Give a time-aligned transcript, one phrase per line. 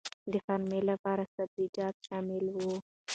[0.31, 2.75] د غرمې لپاره سبزيجات شامل وو.